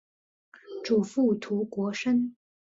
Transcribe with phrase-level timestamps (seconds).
[0.83, 2.33] 祖父涂国升。